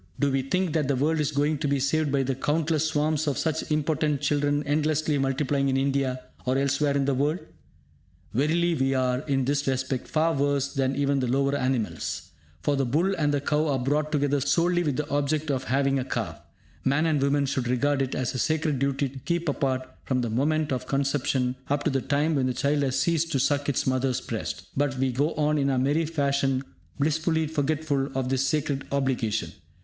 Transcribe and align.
Do 0.19 0.31
we 0.31 0.41
think 0.41 0.73
that 0.73 0.87
the 0.87 0.95
world 0.95 1.19
is 1.19 1.31
going 1.31 1.59
to 1.59 1.67
be 1.67 1.79
saved 1.79 2.11
by 2.11 2.23
the 2.23 2.33
countless 2.33 2.85
swarms 2.87 3.27
of 3.27 3.37
such 3.37 3.69
impotent 3.71 4.19
children 4.21 4.63
endlessly 4.65 5.19
multiplying 5.19 5.69
in 5.69 5.77
India 5.77 6.21
or 6.43 6.57
elsewhere 6.57 6.97
in 6.97 7.05
the 7.05 7.13
world? 7.13 7.37
Verily 8.33 8.73
we 8.73 8.95
are, 8.95 9.19
in 9.27 9.45
this 9.45 9.67
respect, 9.67 10.07
far 10.07 10.33
worse 10.33 10.73
than 10.73 10.95
even 10.95 11.19
the 11.19 11.27
lower 11.27 11.55
animals; 11.55 12.31
for, 12.63 12.75
the 12.75 12.83
bull 12.83 13.13
and 13.15 13.31
the 13.31 13.41
cow 13.41 13.67
are 13.67 13.77
brought 13.77 14.11
together 14.11 14.41
solely 14.41 14.81
with 14.81 14.95
the 14.95 15.07
object 15.11 15.51
of 15.51 15.65
having 15.65 15.99
a 15.99 16.03
calf. 16.03 16.41
Man 16.83 17.05
and 17.05 17.21
woman 17.21 17.45
should 17.45 17.67
regard 17.67 18.01
it 18.01 18.15
as 18.15 18.31
sacred 18.41 18.79
duty 18.79 19.07
to 19.07 19.19
keep 19.19 19.47
apart 19.47 19.87
from 20.05 20.21
the 20.21 20.31
moment 20.31 20.71
of 20.71 20.87
conception 20.87 21.57
up 21.69 21.83
to 21.83 21.91
the 21.91 22.01
time 22.01 22.33
when 22.33 22.47
the 22.47 22.55
child 22.55 22.81
has 22.81 22.97
ceased 22.97 23.31
to 23.33 23.39
suck 23.39 23.69
its 23.69 23.85
mother's 23.85 24.19
breast. 24.19 24.67
But 24.75 24.97
we 24.97 25.11
go 25.11 25.35
on 25.35 25.59
in 25.59 25.69
our 25.69 25.77
merry 25.77 26.07
fashion 26.07 26.63
blissfully 26.97 27.45
forgetful 27.45 28.09
of 28.15 28.29
this 28.29 28.43
sacred 28.47 28.87
obligation. 28.91 29.51